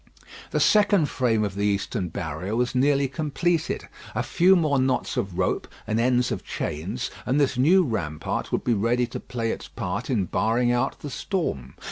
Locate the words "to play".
9.05-9.51